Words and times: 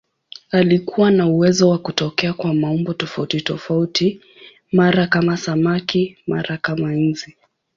Alikuwa 0.51 1.11
na 1.11 1.27
uwezo 1.27 1.69
wa 1.69 1.77
kutokea 1.77 2.33
kwa 2.33 2.53
maumbo 2.53 2.93
tofautitofauti, 2.93 4.21
mara 4.71 5.07
kama 5.07 5.37
samaki, 5.37 6.17
mara 6.27 6.57
kama 6.57 6.91
nzi. 6.91 7.37